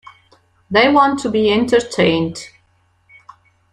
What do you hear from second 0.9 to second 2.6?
want to be entertained.